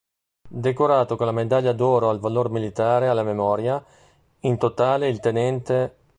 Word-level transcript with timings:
Decorato 0.49 1.15
con 1.15 1.27
la 1.27 1.31
Medaglia 1.31 1.73
d'oro 1.73 2.09
al 2.09 2.17
valor 2.19 2.49
militare 2.49 3.07
alla 3.07 3.21
memoria, 3.21 3.85
in 4.39 4.57
totale 4.57 5.07
il 5.07 5.19
Ten. 5.19 5.61